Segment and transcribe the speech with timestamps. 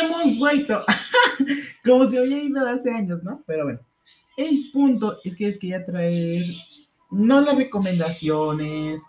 [0.00, 0.84] hemos vuelto.
[1.84, 3.42] Como si hubiera ido hace años, ¿no?
[3.46, 3.80] Pero bueno,
[4.36, 6.42] el punto es que les quería traer
[7.10, 9.02] no las recomendaciones,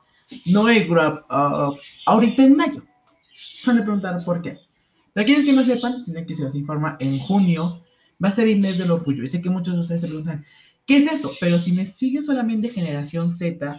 [0.48, 2.84] no el grab ups, ahorita en mayo.
[3.32, 4.58] Se me preguntar por qué.
[5.14, 7.72] Para aquellos que no sepan, sino que se los informa, en junio
[8.24, 9.24] va a ser el mes del orgullo.
[9.24, 10.46] Y sé que muchos de ustedes se preguntan,
[10.86, 11.32] ¿qué es eso?
[11.40, 13.76] Pero si me sigue solamente generación Z,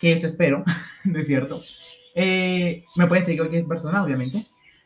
[0.00, 0.64] que eso espero,
[1.04, 1.56] ¿no es cierto?
[2.14, 4.38] Eh, me pueden seguir cualquier persona, obviamente.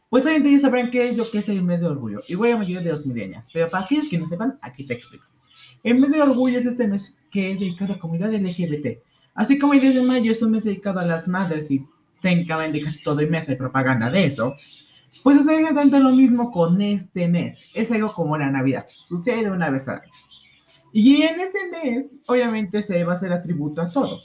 [0.08, 2.20] Pues obviamente ya sabrán qué es lo que es el mes de orgullo.
[2.28, 3.50] Y voy a mayoría de los milenias.
[3.52, 5.24] Pero para aquellos que no sepan, aquí te explico.
[5.82, 8.98] El mes de orgullo es este mes que es dedicado a la comunidad LGBT.
[9.34, 11.84] Así como el 10 de mayo es un mes dedicado a las madres y
[12.22, 14.54] técnicamente casi todo el mes hay propaganda de eso.
[15.22, 17.72] Pues sucede tanto lo mismo con este mes.
[17.74, 18.84] Es algo como la Navidad.
[18.86, 20.12] Sucede una vez al año.
[20.92, 24.20] Y en ese mes, obviamente, se va a hacer atributo a todo.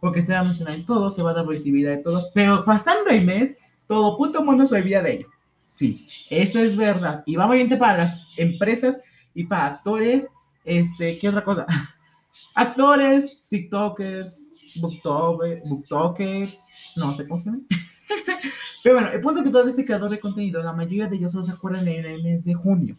[0.00, 2.30] Porque se va a mencionar en todo, se va a dar visibilidad a todos.
[2.34, 5.28] Pero pasando el mes, todo puto mundo se olvida de ello.
[5.58, 5.96] Sí,
[6.30, 7.22] eso es verdad.
[7.26, 9.02] Y va muy bien para las empresas
[9.34, 10.28] y para actores.
[10.64, 11.66] Este, ¿qué otra cosa?
[12.54, 14.46] Actores, TikTokers,
[14.80, 17.62] booktokers, no sé cómo se llama.
[18.82, 21.32] Pero bueno, el punto es que todo ese creador de contenido, la mayoría de ellos
[21.32, 22.96] solo se acuerdan en el mes de junio.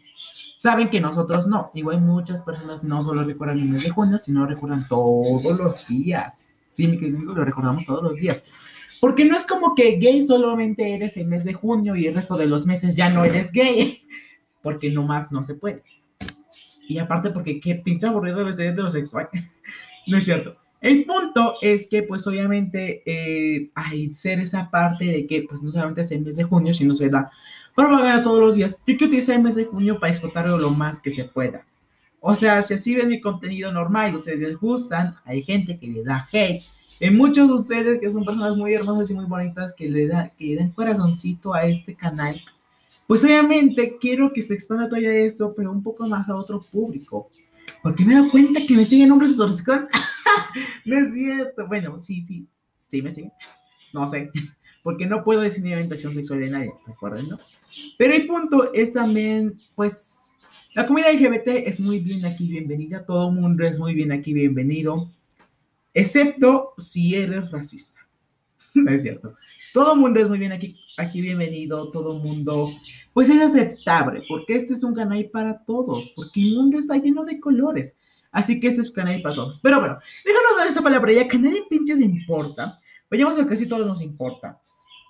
[0.58, 1.70] Saben que nosotros no.
[1.76, 6.40] Igual muchas personas no solo recuerdan el mes de junio, sino recuerdan todos los días.
[6.70, 8.46] Sí, mi querido lo recordamos todos los días.
[9.02, 12.38] Porque no es como que gay solamente eres el mes de junio y el resto
[12.38, 14.02] de los meses ya no eres gay.
[14.62, 15.84] Porque nomás no se puede.
[16.88, 19.30] Y aparte porque qué pinche aburrido debe ser heterosexual.
[20.08, 20.56] no es cierto.
[20.82, 25.72] El punto es que, pues, obviamente, eh, hay ser esa parte de que, pues, no
[25.72, 27.32] solamente es el mes de junio, sino se da
[27.76, 28.82] propaganda todos los días.
[28.86, 31.66] Yo quiero utilizar el mes de junio para explotarlo lo más que se pueda.
[32.28, 35.86] O sea, si así ven mi contenido normal y ustedes les gustan, hay gente que
[35.86, 36.60] le da hate.
[37.00, 40.30] Hay muchos de ustedes que son personas muy hermosas y muy bonitas que le, da,
[40.30, 42.42] que le dan corazoncito a este canal.
[43.06, 47.30] Pues obviamente quiero que se expanda todavía eso, pero un poco más a otro público.
[47.84, 49.84] Porque me dado cuenta que me siguen hombres tóxicos.
[50.86, 51.68] no es cierto.
[51.68, 52.48] Bueno, sí, sí.
[52.88, 53.34] Sí, me siguen.
[53.94, 54.32] No sé.
[54.82, 56.74] Porque no puedo definir la orientación sexual de nadie.
[56.88, 57.38] Recuerden, ¿no?
[58.00, 60.25] Pero el punto es también, pues,
[60.74, 63.06] la comunidad LGBT es muy bien aquí bienvenida.
[63.06, 65.10] Todo el mundo es muy bien aquí bienvenido.
[65.94, 68.00] Excepto si eres racista.
[68.74, 69.36] no es cierto.
[69.74, 71.92] Todo mundo es muy bien aquí, aquí bienvenido.
[71.92, 72.68] Todo mundo
[73.16, 77.24] pues es aceptable, porque este es un canal para todos, porque el mundo está lleno
[77.24, 77.98] de colores.
[78.30, 79.60] Así que este es un canal para todos.
[79.64, 82.78] Pero bueno, déjanos dar esa palabra ya que nadie pinches importa.
[83.10, 84.60] Vayamos a lo que sí todos nos importa.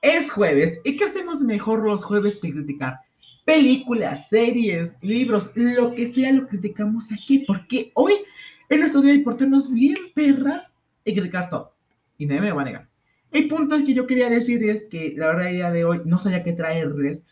[0.03, 3.00] Es jueves, ¿y qué hacemos mejor los jueves que criticar?
[3.45, 8.13] Películas, series, libros, lo que sea lo criticamos aquí, porque hoy
[8.69, 10.75] en nuestro día de portarnos bien perras
[11.06, 11.73] y criticar todo.
[12.17, 12.89] Y nadie me va a negar.
[13.31, 16.01] El punto es que yo quería decir es que la verdad el día de hoy
[16.05, 17.25] no sabía qué traerles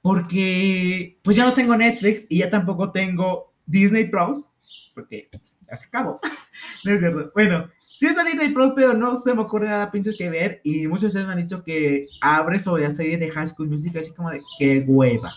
[0.00, 4.48] porque pues ya no tengo Netflix y ya tampoco tengo Disney Plus,
[4.94, 5.28] porque
[5.68, 6.20] ya se acabó.
[6.84, 7.30] no es cierto.
[7.34, 7.68] Bueno,
[7.98, 11.02] sí está Disney Plus, pero no se me ocurre nada pinches que ver y muchos
[11.02, 14.12] de ustedes me han dicho que abre sobre la serie de High School Music, así
[14.12, 15.32] como de qué hueva.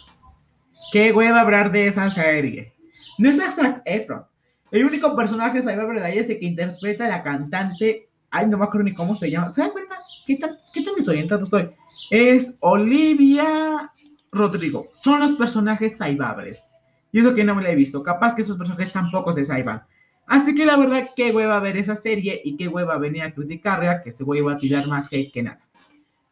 [0.91, 2.71] Qué hueva hablar de esa serie.
[3.17, 4.25] No es Zac Efron.
[4.69, 8.09] El único personaje de ahí es el que interpreta a la cantante.
[8.29, 9.49] Ay, no me acuerdo ni cómo se llama.
[9.49, 9.97] ¿Se dan cuenta?
[10.27, 11.71] ¿Qué tan, qué tan desorientado estoy?
[12.11, 13.91] Es Olivia
[14.31, 14.85] Rodrigo.
[15.03, 16.71] Son los personajes saibables.
[17.11, 18.03] Y eso que no me lo he visto.
[18.03, 19.81] Capaz que esos personajes tampoco se saiban.
[20.31, 24.01] Así que la verdad, qué hueva ver esa serie y qué hueva venir a criticarla,
[24.01, 25.59] que se hueva a tirar más hate que nada.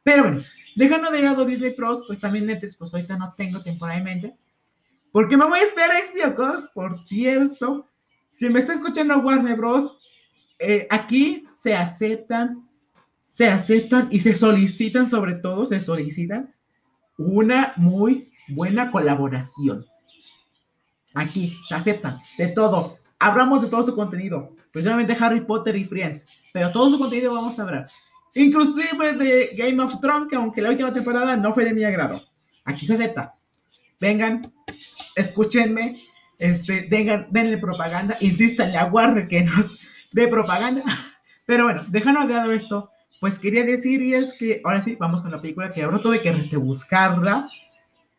[0.03, 0.37] Pero bueno,
[0.77, 4.37] dejando de lado Disney Plus, pues también Netflix, pues ahorita no tengo temporalmente.
[5.11, 7.89] Porque me voy a esperar a HBO por cierto.
[8.31, 9.97] Si me está escuchando Warner Bros.,
[10.59, 12.69] eh, aquí se aceptan,
[13.25, 16.55] se aceptan y se solicitan sobre todo, se solicitan
[17.17, 19.85] una muy buena colaboración.
[21.15, 22.97] Aquí se aceptan de todo.
[23.19, 27.59] Hablamos de todo su contenido, principalmente Harry Potter y Friends, pero todo su contenido vamos
[27.59, 27.85] a hablar.
[28.35, 32.21] Inclusive de Game of Thrones, que aunque la última temporada no fue de mi agrado.
[32.63, 33.35] Aquí se acepta.
[33.99, 34.53] Vengan,
[35.15, 35.93] escúchenme,
[36.37, 40.81] este, dengan, denle propaganda, insistan a Warner que nos dé propaganda.
[41.45, 45.21] Pero bueno, dejando de lado esto, pues quería decir y es que ahora sí, vamos
[45.21, 47.47] con la película que ahora tuve que buscarla.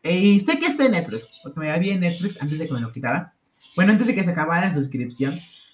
[0.03, 2.73] Y sé que está en Netflix, porque me la vi en Netflix antes de que
[2.73, 3.33] me lo quitara.
[3.75, 5.33] Bueno, antes de que se acabara la suscripción,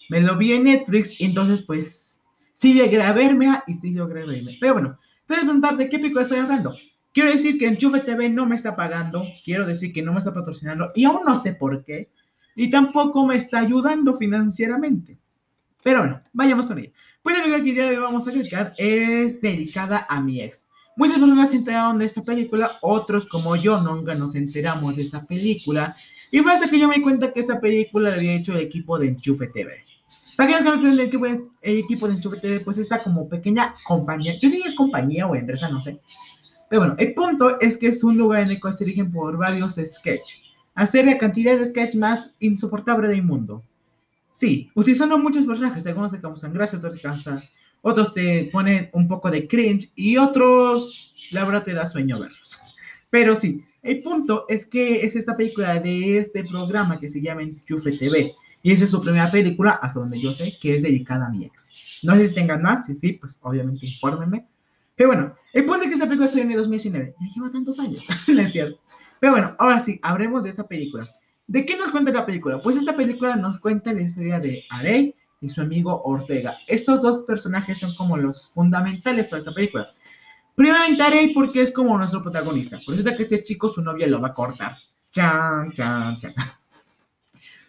[0.10, 2.22] me lo vi en Netflix y entonces pues
[2.54, 4.58] sí llegué a verme y sí logré verme.
[4.60, 6.76] Pero bueno, te voy a preguntar de qué película estoy hablando.
[7.14, 10.34] Quiero decir que Enchufe TV no me está pagando, quiero decir que no me está
[10.34, 12.10] patrocinando y aún no sé por qué.
[12.56, 15.18] Y tampoco me está ayudando financieramente.
[15.84, 16.92] Pero bueno, vayamos con ella.
[17.22, 20.67] Pues la película que hoy vamos a clicar es dedicada a mi ex.
[20.98, 25.28] Muchas personas se enteraron de esta película, otros como yo nunca nos enteramos de esta
[25.28, 25.96] película.
[26.32, 28.62] Y fue hasta que yo me di cuenta que esta película la había hecho el
[28.62, 29.86] equipo de Enchufe TV.
[30.36, 34.40] Para que no el equipo, el equipo de Enchufe TV, pues está como pequeña compañía,
[34.42, 36.02] yo diría compañía o empresa, no sé.
[36.68, 39.38] Pero bueno, el punto es que es un lugar en el cual se dirigen por
[39.38, 40.42] varios sketches.
[40.74, 43.62] Hacer la cantidad de sketch más insoportable del mundo.
[44.32, 47.40] Sí, utilizando muchos personajes, algunos te causan gracia, otros te cansan
[47.82, 52.60] otros te ponen un poco de cringe y otros, la verdad, te da sueño verlos.
[53.10, 57.44] Pero sí, el punto es que es esta película de este programa que se llama
[57.44, 58.34] Enchufe TV.
[58.62, 61.46] Y esa es su primera película, hasta donde yo sé, que es dedicada a mi
[61.46, 62.02] ex.
[62.04, 64.46] No sé si tengan más, si sí, pues obviamente infórmenme.
[64.96, 67.16] Pero bueno, el punto es que esta película salió en 2019.
[67.20, 68.80] Ya lleva tantos años, es cierto.
[69.20, 71.08] Pero bueno, ahora sí, hablemos de esta película.
[71.46, 72.60] ¿De qué nos cuenta la película?
[72.60, 76.58] Pues esta película nos cuenta la historia de Arey, y su amigo Ortega.
[76.68, 79.88] Estos dos personajes son como los fundamentales para esta película.
[80.56, 82.80] Primeramente Arey porque es como nuestro protagonista.
[82.88, 84.76] Eso que este chico su novia lo va a cortar.
[85.12, 86.34] Chan, chan, chan.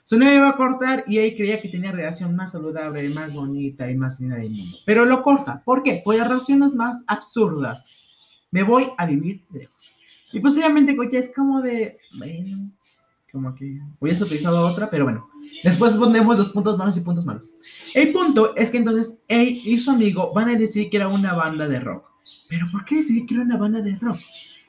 [0.09, 3.91] Su novia va a cortar y él creía que tenía relación más saludable, más bonita
[3.91, 4.79] y más linda del mundo.
[4.87, 5.63] Pero lo corta.
[5.63, 6.01] ¿Por qué?
[6.03, 8.17] Por las razones más absurdas.
[8.51, 10.01] Me voy a vivir lejos.
[10.33, 12.73] Y posiblemente ya es como de, bueno,
[13.31, 15.29] como que hubiese utilizado otra, pero bueno.
[15.63, 17.51] Después ponemos los puntos malos y puntos malos.
[17.95, 21.35] El punto es que entonces él y su amigo van a decir que era una
[21.35, 22.07] banda de rock.
[22.49, 24.17] Pero ¿por qué decidir que era una banda de rock?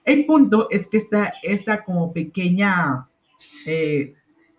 [0.03, 3.07] El punto es que está esta como pequeña
[3.67, 4.15] eh,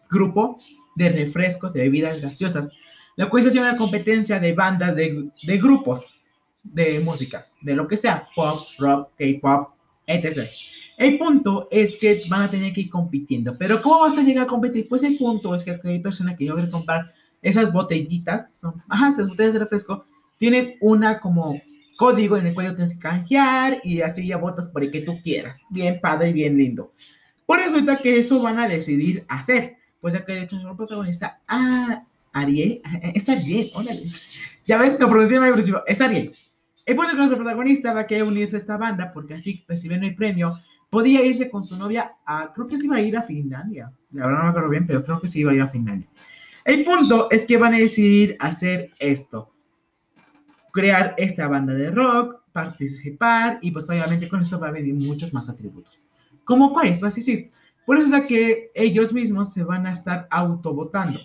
[0.08, 0.56] grupo
[0.94, 2.68] de refrescos, de bebidas gaseosas,
[3.16, 6.14] la cual se una competencia de bandas, de, de grupos
[6.62, 9.70] de música, de lo que sea, pop, rock, K-pop,
[10.06, 10.38] etc.
[11.00, 13.56] El punto es que van a tener que ir compitiendo.
[13.56, 14.86] Pero ¿cómo vas a llegar a competir?
[14.86, 17.10] Pues el punto es que hay personas que a comprar
[17.40, 20.04] esas botellitas, son, ajá, esas botellas de refresco,
[20.36, 21.58] tienen una como
[21.96, 25.22] código en el cual tienes que canjear y así ya votas por el que tú
[25.22, 25.64] quieras.
[25.70, 26.92] Bien padre y bien lindo.
[27.46, 29.78] Por eso resulta que eso van a decidir hacer.
[30.02, 32.04] Pues acá de hecho el protagonista, ah,
[32.34, 32.82] Ariel,
[33.14, 34.02] es Ariel, órale.
[34.66, 36.30] Ya ven, lo pronuncié agresivo, es Ariel.
[36.84, 39.64] El punto es que nuestro protagonista va a querer unirse a esta banda porque así
[39.66, 40.58] reciben el premio
[40.90, 43.92] podía irse con su novia a, creo que se iba a ir a Finlandia.
[44.12, 46.08] La verdad no me acuerdo bien, pero creo que se iba a ir a Finlandia.
[46.64, 49.52] El punto es que van a decidir hacer esto.
[50.72, 55.32] Crear esta banda de rock, participar y pues obviamente con eso va a venir muchos
[55.32, 56.04] más atributos.
[56.44, 57.00] ¿Cómo cuáles?
[57.00, 57.50] Vas a decir.
[57.86, 61.20] Por eso es que ellos mismos se van a estar autovotando.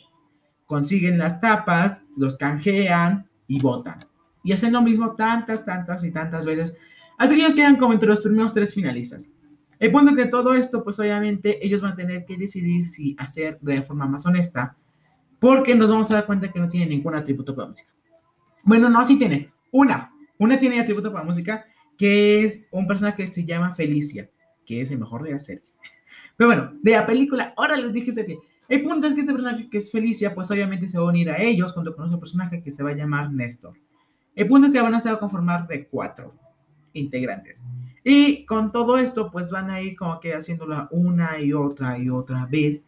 [0.66, 4.00] Consiguen las tapas, los canjean y votan.
[4.44, 6.78] Y hacen lo mismo tantas, tantas y tantas veces.
[7.18, 9.32] Así que ellos quedan como entre los primeros tres finalistas.
[9.80, 13.16] El punto es que todo esto, pues obviamente ellos van a tener que decidir si
[13.20, 14.76] hacer de forma más honesta,
[15.40, 17.92] porque nos vamos a dar cuenta que no tiene ningún atributo para música.
[18.64, 19.52] Bueno, no, sí tiene.
[19.72, 20.12] Una.
[20.38, 21.66] Una tiene atributo para música,
[21.98, 24.30] que es un personaje que se llama Felicia,
[24.66, 25.64] que es el mejor de la serie.
[26.38, 28.40] Pero bueno, de la película, ahora les dije serie.
[28.68, 31.30] El punto es que este personaje que es Felicia, pues obviamente se va a unir
[31.30, 33.76] a ellos junto con otro personaje que se va a llamar Néstor.
[34.34, 36.34] El punto es que van a ser conformar de cuatro
[36.96, 37.64] integrantes.
[38.04, 42.10] Y con todo esto, pues van a ir como que haciéndola una y otra y
[42.10, 42.84] otra vez.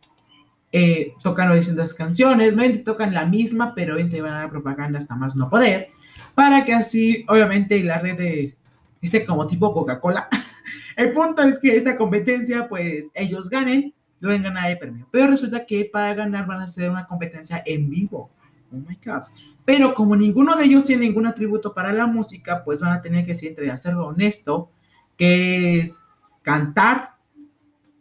[0.71, 5.36] Eh, tocando distintas canciones, no tocan la misma, pero van a dar propaganda hasta más
[5.36, 5.92] no poder,
[6.36, 8.56] para que así, obviamente, la red de
[9.01, 10.27] este como tipo Coca-Cola.
[10.98, 15.08] el punto es que esta competencia, pues ellos ganen, luego ganar el premio.
[15.12, 18.29] Pero resulta que para ganar van a hacer una competencia en vivo.
[18.71, 19.24] Oh my God.
[19.65, 23.25] Pero como ninguno de ellos tiene ningún atributo para la música, pues van a tener
[23.25, 24.69] que siempre hacerlo honesto,
[25.17, 26.05] que es
[26.41, 27.15] cantar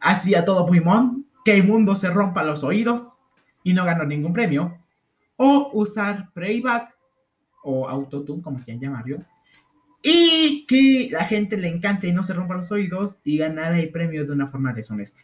[0.00, 3.20] así a todo pulmón, que el mundo se rompa los oídos
[3.62, 4.78] y no ganar ningún premio,
[5.36, 6.94] o usar playback
[7.62, 9.18] o autotune, como quieran llamarlo,
[10.02, 13.90] y que la gente le encante y no se rompa los oídos y ganar el
[13.90, 15.20] premio de una forma deshonesta.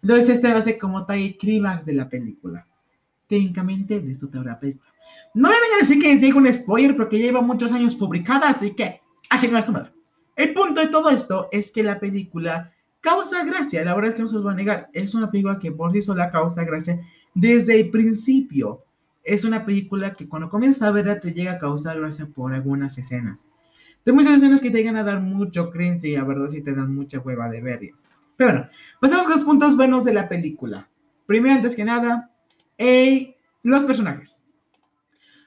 [0.00, 2.66] Entonces, este va a ser como tal el clímax de la película
[3.32, 4.92] técnicamente de esto te habrá película.
[5.32, 8.50] No me vengan a decir que les digo un spoiler porque lleva muchos años publicada,
[8.50, 9.90] así que así no es su madre.
[10.36, 14.20] El punto de todo esto es que la película causa gracia, la verdad es que
[14.20, 17.00] no se los voy a negar, es una película que por sí sola causa gracia
[17.32, 18.84] desde el principio.
[19.24, 22.98] Es una película que cuando comienzas a verla te llega a causar gracia por algunas
[22.98, 23.48] escenas.
[24.04, 26.74] De muchas escenas que te llegan a dar mucho cringe y a verdad sí te
[26.74, 28.06] dan mucha hueva de verlas.
[28.36, 28.68] Pero bueno,
[29.00, 30.90] pasamos con los puntos buenos de la película.
[31.24, 32.31] Primero, antes que nada,
[33.62, 34.42] los personajes.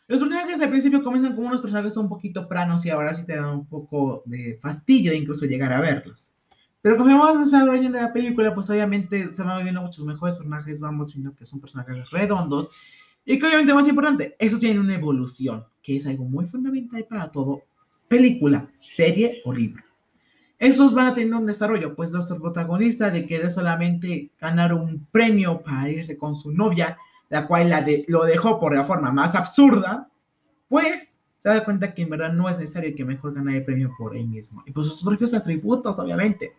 [0.08, 3.36] Los personajes al principio comienzan como unos personajes un poquito planos y ahora sí te
[3.36, 6.32] dan un poco de fastidio incluso llegar a verlos.
[6.82, 11.16] Pero como vamos desarrollando la película, pues obviamente se van viendo muchos mejores personajes, vamos
[11.16, 12.70] viendo que son personajes redondos
[13.26, 17.32] y que obviamente más importante, eso tiene una evolución, que es algo muy fundamental para
[17.32, 17.64] todo
[18.08, 19.84] película, serie o libro.
[20.60, 25.64] esos van a tener un desarrollo, pues nuestro protagonista de querer solamente ganar un premio
[25.64, 27.00] para irse con su novia,
[27.36, 30.08] la cual la de, lo dejó por la forma más absurda,
[30.70, 33.92] pues se da cuenta que en verdad no es necesario que mejor gane el premio
[33.98, 34.64] por él mismo.
[34.66, 36.54] Y por sus propios atributos, obviamente.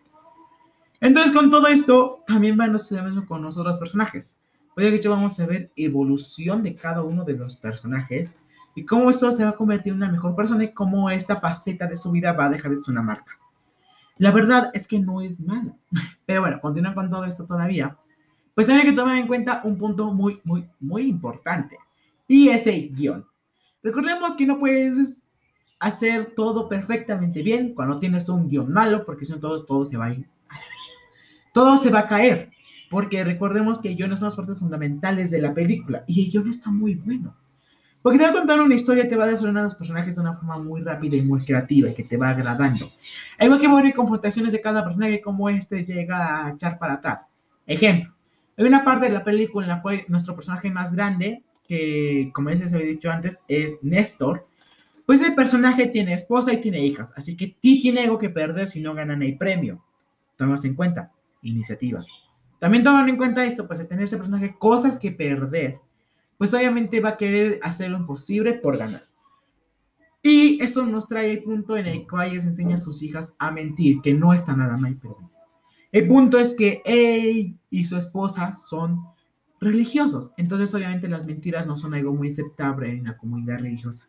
[1.01, 4.39] Entonces, con todo esto, también va a suceder mismo con los otros personajes.
[4.75, 8.43] Hoy de hecho vamos a ver evolución de cada uno de los personajes
[8.75, 11.87] y cómo esto se va a convertir en una mejor persona y cómo esta faceta
[11.87, 13.31] de su vida va a dejar de ser una marca.
[14.19, 15.75] La verdad es que no es malo.
[16.27, 17.97] Pero bueno, continúa con todo esto todavía.
[18.57, 21.77] Pues también hay que tomar en cuenta un punto muy, muy, muy importante.
[22.27, 23.23] Y ese guion.
[23.83, 25.27] Recordemos que no puedes
[25.77, 29.95] hacer todo perfectamente bien cuando tienes un guion malo, porque si no todo, todo se
[29.95, 30.15] va a
[31.53, 32.49] todo se va a caer,
[32.89, 36.49] porque recordemos que el guion son las partes fundamentales de la película y el guion
[36.49, 37.35] está muy bueno.
[38.01, 40.21] Porque te va a contar una historia te va a desarrollar a los personajes de
[40.21, 42.85] una forma muy rápida y muy creativa y que te va agradando.
[43.37, 47.27] Hay que ver confrontaciones de cada personaje como este llega a echar para atrás.
[47.67, 48.16] Ejemplo,
[48.57, 52.49] hay una parte de la película en la cual nuestro personaje más grande, que como
[52.49, 54.47] ya se había dicho antes, es Néstor,
[55.05, 58.67] pues el personaje tiene esposa y tiene hijas, así que ti tiene algo que perder
[58.67, 59.83] si no ganan el premio.
[60.35, 61.11] Tomemos en cuenta
[61.43, 62.07] iniciativas.
[62.59, 65.79] También tomando en cuenta esto, pues de tener ese personaje cosas que perder,
[66.37, 69.01] pues obviamente va a querer hacer lo imposible por ganar.
[70.23, 73.51] Y esto nos trae el punto en el cual ella enseña a sus hijas a
[73.51, 75.26] mentir, que no está nada mal, pero
[75.91, 79.05] el punto es que él y su esposa son
[79.59, 84.07] religiosos, entonces obviamente las mentiras no son algo muy aceptable en la comunidad religiosa.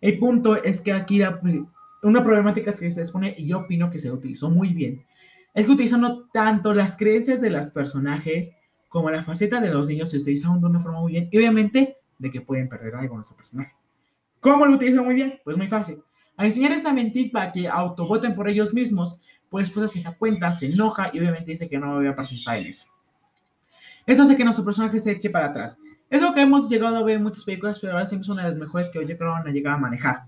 [0.00, 1.22] El punto es que aquí
[2.02, 5.04] una problemática que se expone, y yo opino que se utilizó muy bien,
[5.54, 8.56] es que utilizando tanto las creencias de los personajes
[8.88, 11.98] como la faceta de los niños se utilizan de una forma muy bien y obviamente
[12.18, 13.74] de que pueden perder algo en su personaje.
[14.40, 15.40] ¿Cómo lo utilizan muy bien?
[15.44, 16.02] Pues muy fácil.
[16.36, 20.52] Al enseñar esta mentira para que autovoten por ellos mismos, pues después se da cuenta,
[20.52, 22.86] se enoja y obviamente dice que no voy a participar en eso.
[24.04, 25.78] Esto hace que nuestro personaje se eche para atrás.
[26.10, 28.42] Es lo que hemos llegado a ver en muchas películas, pero ahora siempre es una
[28.42, 30.24] de las mejores que yo creo van a llegar a manejar.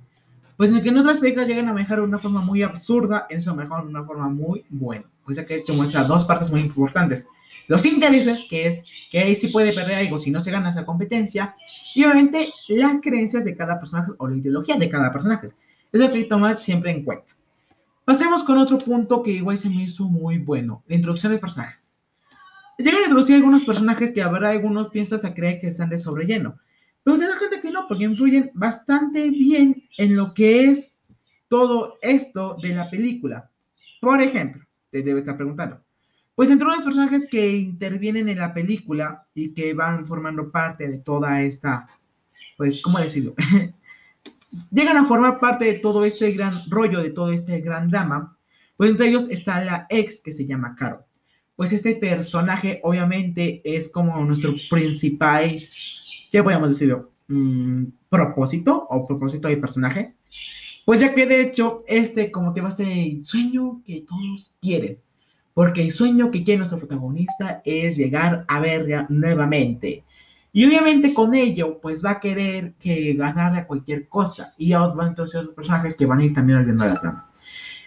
[0.57, 3.27] Pues en el que en otras películas llegan a manejar de una forma muy absurda,
[3.29, 6.61] en eso mejor una forma muy buena pues ya que hecho muestra dos partes muy
[6.61, 7.29] importantes.
[7.67, 10.85] Los intereses, que es que ahí sí puede perder algo si no se gana esa
[10.85, 11.55] competencia,
[11.95, 15.47] y obviamente las creencias de cada personaje o la ideología de cada personaje.
[15.93, 17.34] Eso hay que tomar siempre en cuenta.
[18.05, 21.99] Pasemos con otro punto que igual se me hizo muy bueno, la introducción de personajes.
[22.77, 26.59] Llegan a introducir algunos personajes que habrá algunos piensas a creer que están de sobrelleno,
[27.03, 30.99] pero te das cuenta que no, porque influyen bastante bien en lo que es
[31.49, 33.51] todo esto de la película.
[34.01, 35.81] Por ejemplo, te debe estar preguntando.
[36.35, 40.99] Pues entre los personajes que intervienen en la película y que van formando parte de
[40.99, 41.87] toda esta,
[42.57, 43.35] pues, ¿cómo decirlo?
[44.71, 48.37] Llegan a formar parte de todo este gran rollo, de todo este gran drama.
[48.77, 51.05] Pues entre ellos está la ex que se llama Caro.
[51.57, 55.55] Pues este personaje obviamente es como nuestro principal,
[56.31, 57.13] ¿qué podemos decirlo?
[57.29, 60.15] Mm, propósito o propósito de personaje.
[60.85, 64.55] Pues ya que de hecho, este como que va a ser el sueño que todos
[64.61, 64.99] quieren.
[65.55, 70.03] Porque el sueño que quiere nuestro protagonista es llegar a verla nuevamente.
[70.57, 74.55] Y obviamente con ello, pues va a querer que ganar a cualquier cosa.
[74.57, 77.29] Y van a introducir otros personajes que van a ir también a la trama.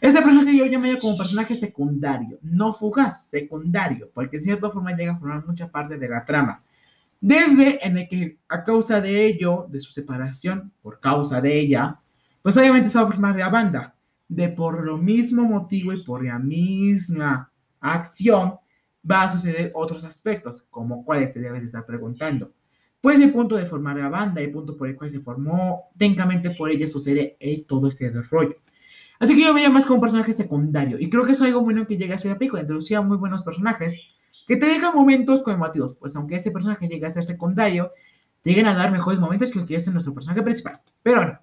[0.01, 5.13] Este personaje yo llamaría como personaje secundario, no fugaz, secundario, porque de cierta forma llega
[5.13, 6.61] a formar mucha parte de la trama.
[7.21, 12.01] Desde en el que a causa de ello, de su separación, por causa de ella,
[12.41, 13.95] pues obviamente se va a formar la banda.
[14.27, 18.55] De por lo mismo motivo y por la misma acción
[19.09, 22.51] va a suceder otros aspectos, como cuáles te debes estar preguntando.
[23.01, 26.51] Pues el punto de formar la banda, el punto por el cual se formó, técnicamente
[26.51, 27.37] por ella sucede
[27.67, 28.55] todo este desarrollo.
[29.19, 30.97] Así que yo veía más como un personaje secundario.
[30.99, 32.57] Y creo que eso es algo bueno que llega a ser pico.
[32.57, 33.99] Introducía muy buenos personajes
[34.47, 35.95] que te dejan momentos conmemorativos.
[35.95, 37.91] Pues aunque este personaje llegue a ser secundario,
[38.41, 40.79] te llegan a dar mejores momentos que lo que es nuestro personaje principal.
[41.03, 41.39] Pero bueno,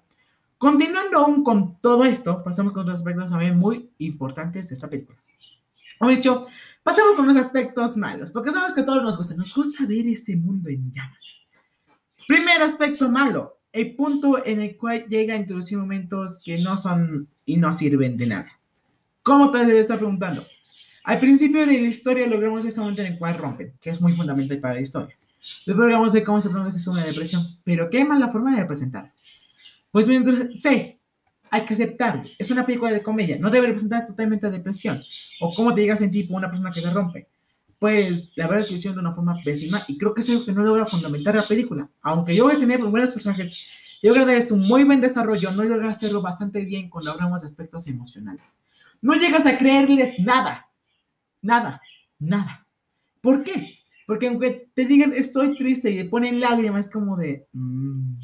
[0.57, 5.19] Continuando aún con todo esto, pasamos con otros aspectos también muy importantes de esta película.
[6.01, 6.47] He dicho,
[6.81, 9.37] pasamos con los aspectos malos, porque son los que a todos nos gustan.
[9.37, 11.44] Nos gusta ver ese mundo en llamas.
[12.27, 17.27] Primer aspecto malo, el punto en el cual llega a introducir momentos que no son
[17.45, 18.51] y no sirven de nada.
[19.21, 20.41] ¿Cómo te debes estar preguntando?
[21.03, 24.13] Al principio de la historia logramos ese momento en el cual rompen, que es muy
[24.13, 25.15] fundamental para la historia.
[25.65, 29.11] Luego logramos ver cómo se produce una depresión, pero qué mala forma de representar.
[29.91, 30.99] Pues mientras, sí,
[31.51, 32.21] hay que aceptar.
[32.39, 33.37] Es una película de comedia.
[33.39, 34.97] No debe representar totalmente depresión.
[35.39, 37.27] O cómo te llega a sentir por una persona que se rompe.
[37.79, 40.29] Pues la verdad es que lo hicieron de una forma pésima y creo que es
[40.29, 41.89] algo que no logra fundamentar la película.
[42.01, 45.51] Aunque yo voy a tener buenos personajes, yo creo que es un muy buen desarrollo,
[45.51, 48.55] no logra hacerlo bastante bien cuando hablamos de aspectos emocionales.
[49.01, 50.69] no llegas a creerles nada.
[51.41, 51.81] Nada,
[52.17, 52.65] nada.
[53.21, 53.79] ¿Por qué?
[54.07, 57.47] Porque aunque te digan estoy triste y te ponen lágrimas, es como de...
[57.53, 58.15] Mm".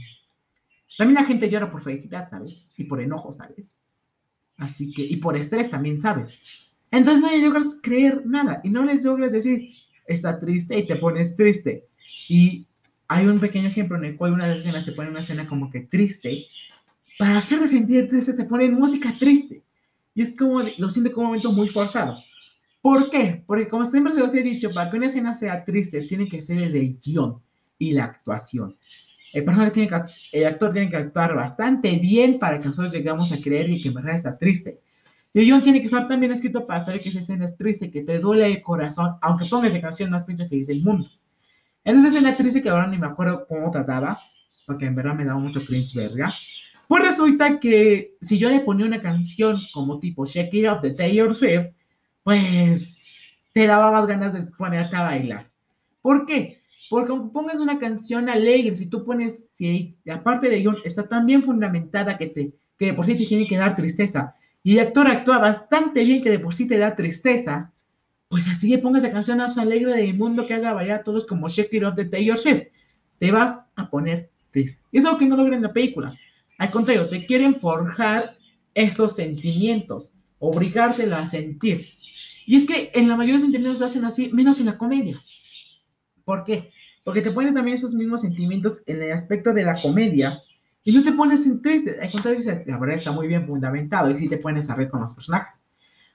[0.97, 2.71] También la gente llora por felicidad, ¿sabes?
[2.77, 3.75] Y por enojo, ¿sabes?
[4.57, 6.70] Así que, y por estrés también, ¿sabes?
[6.91, 9.73] Entonces no les logras creer nada y no les logras decir,
[10.05, 11.87] está triste y te pones triste.
[12.27, 12.67] Y
[13.07, 15.47] hay un pequeño ejemplo en el cual una de las escenas te pone una escena
[15.47, 16.45] como que triste.
[17.17, 19.63] Para hacerte sentir triste te ponen música triste.
[20.13, 22.21] Y es como, lo siento como un momento muy forzado.
[22.81, 23.43] ¿Por qué?
[23.45, 26.41] Porque como siempre se os he dicho, para que una escena sea triste, tiene que
[26.41, 27.39] ser el guion
[27.77, 28.73] y la actuación.
[29.33, 33.31] El, personaje tiene que, el actor tiene que actuar bastante bien para que nosotros llegamos
[33.31, 34.79] a creer que en verdad está triste.
[35.33, 38.01] Y guion tiene que estar también escrito para saber que esa escena es triste, que
[38.01, 41.09] te duele el corazón, aunque pongas la canción más pinche feliz del mundo.
[41.83, 44.15] En esa escena triste que ahora ni me acuerdo cómo trataba,
[44.67, 46.33] porque en verdad me daba mucho cringe verga,
[46.87, 50.91] pues resulta que si yo le ponía una canción como tipo Shake It Up de
[50.91, 51.67] Taylor Swift,
[52.23, 53.21] pues
[53.53, 55.45] te daba más ganas de ponerte a bailar.
[56.01, 56.59] ¿Por qué?
[56.89, 61.07] Porque aunque pongas una canción alegre, si tú pones, si la parte de guion está
[61.07, 64.87] tan bien fundamentada que, te, que por sí te tiene que dar tristeza, y el
[64.87, 67.71] actor actúa bastante bien que de por sí te da tristeza,
[68.27, 71.25] pues así le pongas la canción más alegre del mundo que haga bailar a todos
[71.25, 72.67] como Shake It Off de Taylor Swift,
[73.19, 74.83] te vas a poner triste.
[74.91, 76.15] Y es algo que no logran en la película.
[76.57, 78.37] Al contrario, te quieren forjar
[78.73, 81.79] esos sentimientos, obligártela a sentir.
[82.45, 84.77] Y es que en la mayoría de los sentimientos lo hacen así, menos en la
[84.77, 85.15] comedia.
[86.23, 86.71] ¿Por qué?
[87.03, 90.41] Porque te ponen también esos mismos sentimientos en el aspecto de la comedia
[90.83, 91.97] y no te pones en triste.
[92.01, 94.89] Al contrario, dices, la verdad está muy bien fundamentado y sí te pones a reír
[94.89, 95.65] con los personajes.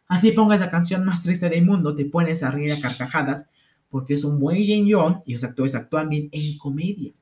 [0.08, 3.48] Así pongas la canción más triste del mundo, te pones a reír a carcajadas
[3.90, 7.14] porque es un buen guion y los actores actúan bien en comedias.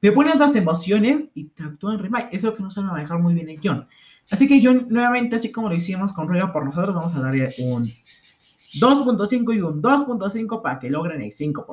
[0.00, 2.28] Te ponen otras emociones y te actúan re mal.
[2.30, 3.86] Es lo que no saben manejar muy bien el guion.
[4.30, 7.48] Así que yo nuevamente, así como lo hicimos con Ruega por nosotros, vamos a darle
[7.64, 11.64] un 2.5 y un 2.5 para que logren el 5%.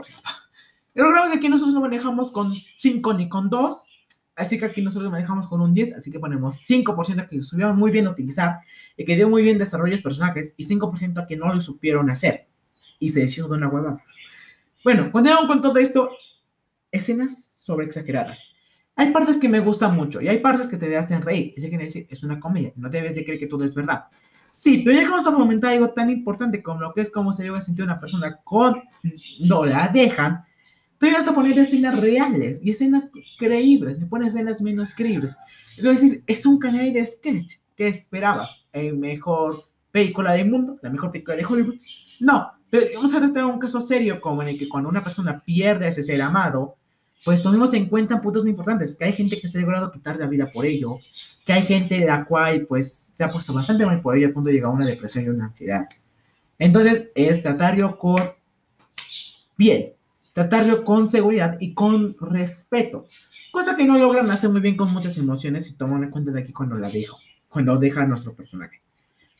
[0.93, 3.87] Pero creo que nosotros no manejamos con 5 ni con 2.
[4.35, 7.77] Así que aquí nosotros manejamos con un 10, así que ponemos 5% a lo supieron
[7.77, 8.59] muy bien utilizar
[8.97, 12.09] y que dio muy bien desarrollo de personajes y 5% a que no lo supieron
[12.09, 12.47] hacer
[12.99, 14.01] y se decidió de una hueva.
[14.83, 16.11] Bueno, continuamos con todo esto,
[16.91, 18.53] escenas sobre exageradas.
[18.97, 21.53] Hay partes que me gustan mucho y hay partes que te hacen reír.
[21.55, 24.05] Eso quiere decir, es una comedia, no debes de creer que todo es verdad.
[24.51, 27.33] Sí, pero ya que vamos a fomentar algo tan importante como lo que es cómo
[27.33, 30.45] se debe sentir una persona cuando la dejan,
[30.97, 35.37] te vas a poner escenas reales y escenas creíbles, me pones escenas menos creíbles.
[35.65, 37.55] Es decir, es un canal de sketch.
[37.75, 38.63] ¿Qué esperabas?
[38.71, 39.53] ¿El mejor
[39.91, 40.77] película del mundo?
[40.81, 41.75] ¿La mejor película de Hollywood?
[42.21, 45.41] No, pero vamos a tratar un caso serio como en el que cuando una persona
[45.41, 46.75] pierde a ese ser amado,
[47.23, 50.17] pues tomemos en cuenta puntos muy importantes, que hay gente que se ha logrado quitar
[50.17, 50.99] la vida por ello,
[51.45, 54.47] que hay gente la cual pues se ha puesto bastante mal por ello al punto
[54.47, 55.87] de llegar a una depresión y una ansiedad.
[56.57, 58.21] Entonces, es tratarlo con
[59.57, 59.94] bien,
[60.35, 63.05] tratarlo con seguridad y con respeto,
[63.53, 66.41] cosa que no logran hacer muy bien con muchas emociones y toman en cuenta de
[66.41, 67.17] aquí cuando la dejo,
[67.47, 68.81] cuando deja a nuestro personaje.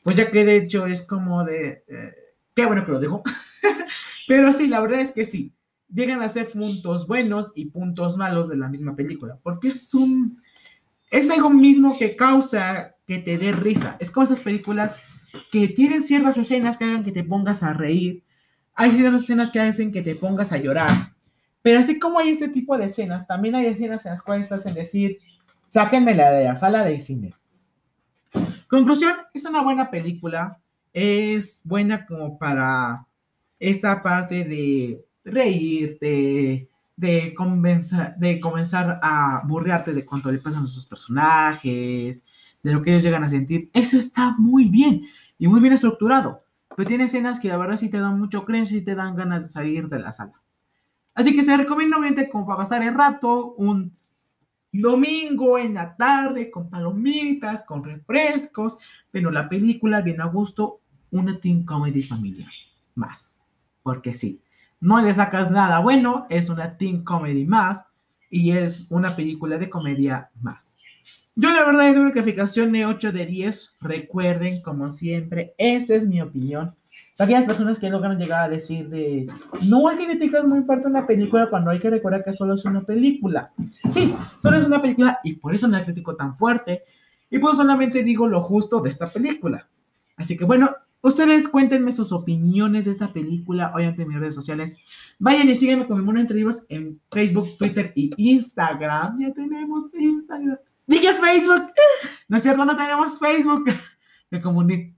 [0.04, 2.14] Pues ya que de hecho es como de, eh,
[2.54, 3.24] qué bueno que lo dejo,
[4.30, 5.52] pero sí, la verdad es que sí,
[5.94, 10.42] llegan a ser puntos buenos y puntos malos de la misma película, porque es un,
[11.12, 14.96] es algo mismo que causa que te dé risa, es como esas películas
[15.52, 18.24] que tienen ciertas escenas que hagan que te pongas a reír,
[18.76, 20.92] hay ciertas escenas que hacen que te pongas a llorar.
[21.62, 24.66] Pero así como hay este tipo de escenas, también hay escenas en las cuales estás
[24.66, 25.18] en decir,
[25.74, 27.34] sáquenmela de la sala de cine.
[28.68, 30.60] Conclusión, es una buena película.
[30.94, 33.06] Es buena como para
[33.60, 40.68] esta parte de reír, de, comenzar, de comenzar a burrearte de cuánto le pasan a
[40.68, 42.24] sus personajes,
[42.62, 43.70] de lo que ellos llegan a sentir.
[43.74, 45.06] Eso está muy bien
[45.38, 46.45] y muy bien estructurado.
[46.76, 49.44] Pero tiene escenas que la verdad sí te dan mucho cringe y te dan ganas
[49.44, 50.42] de salir de la sala.
[51.14, 53.96] Así que se recomienda obviamente como para pasar el rato, un
[54.72, 58.78] domingo en la tarde con palomitas, con refrescos,
[59.10, 62.52] pero la película viene a gusto, una teen comedy familiar.
[62.96, 63.40] Más.
[63.82, 64.42] Porque sí,
[64.82, 67.92] no le sacas nada bueno, es una teen comedy más
[68.30, 70.78] y es una película de comedia más.
[71.36, 73.74] Yo la verdad doy una calificación de 8 de 10.
[73.82, 76.76] Recuerden, como siempre, esta es mi opinión.
[77.18, 79.28] Aquellas personas que logran llegar a decir de,
[79.70, 82.82] no hay críticas muy fuerte una película cuando hay que recordar que solo es una
[82.84, 83.52] película.
[83.86, 86.84] Sí, solo es una película y por eso no la critico tan fuerte.
[87.30, 89.68] Y pues solamente digo lo justo de esta película.
[90.18, 95.16] Así que bueno, ustedes cuéntenme sus opiniones de esta película, obviamente en mis redes sociales.
[95.18, 99.18] Vayan y síganme con mi mono entre vivos en Facebook, Twitter y Instagram.
[99.20, 100.58] Ya tenemos Instagram.
[100.88, 101.72] Dije Facebook.
[102.28, 103.66] No es cierto, no tenemos Facebook.
[104.30, 104.96] Me confundí.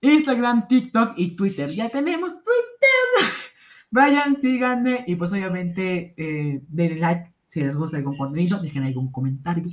[0.00, 1.70] Instagram, TikTok y Twitter.
[1.74, 3.32] Ya tenemos Twitter.
[3.90, 9.10] Vayan, síganme y pues obviamente eh, denle like si les gusta algún contenido, dejen algún
[9.10, 9.72] comentario.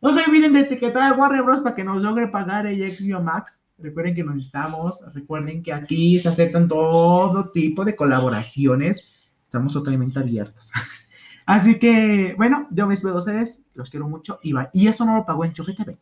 [0.00, 1.60] No se olviden de etiquetar a Warner Bros.
[1.60, 3.64] para que nos logre pagar el XBO Max.
[3.78, 9.04] Recuerden que nos estamos, recuerden que aquí se aceptan todo tipo de colaboraciones.
[9.42, 10.70] Estamos totalmente abiertos.
[11.50, 15.44] Así que, bueno, yo de ustedes, los quiero mucho y Y eso no lo pagó
[15.44, 15.98] en Chofe TV.